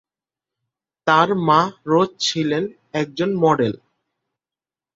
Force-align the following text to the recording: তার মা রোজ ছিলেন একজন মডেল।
তার 1.07 1.29
মা 1.47 1.59
রোজ 1.85 2.09
ছিলেন 2.19 2.63
একজন 2.93 3.29
মডেল। 3.43 3.73